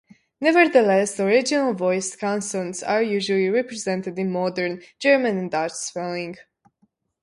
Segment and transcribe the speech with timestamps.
[0.39, 6.37] Nevertheless, the original voiced consonants are usually represented in modern German and Dutch spelling.